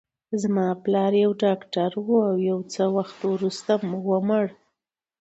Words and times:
زما 0.41 0.67
پلار 0.83 1.11
یو 1.23 1.31
ډاکټر 1.43 1.91
و، 1.95 2.07
او 2.29 2.35
یو 2.49 2.59
څه 2.73 2.83
وخت 2.95 3.17
وروسته 3.33 3.71
ومړ. 4.09 4.45